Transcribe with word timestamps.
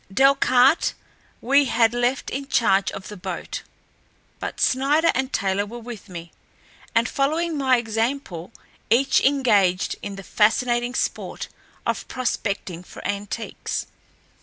Delcarte 0.11 0.93
we 1.41 1.65
had 1.65 1.93
left 1.93 2.31
in 2.31 2.47
charge 2.47 2.89
of 2.91 3.07
the 3.07 3.15
boat; 3.15 3.61
but 4.39 4.59
Snider 4.59 5.11
and 5.13 5.31
Taylor 5.31 5.63
were 5.63 5.77
with 5.77 6.09
me, 6.09 6.31
and 6.95 7.07
following 7.07 7.55
my 7.55 7.77
example, 7.77 8.51
each 8.89 9.21
engaged 9.21 9.95
in 10.01 10.15
the 10.15 10.23
fascinating 10.23 10.95
sport 10.95 11.49
of 11.85 12.07
prospecting 12.07 12.81
for 12.83 13.05
antiques. 13.07 13.85